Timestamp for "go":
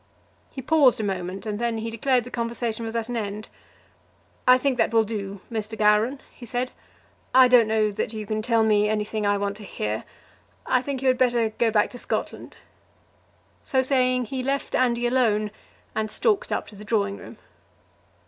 11.51-11.69